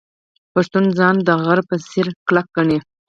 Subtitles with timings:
[0.53, 2.77] پښتون ځان د غره په څیر کلک ګڼي.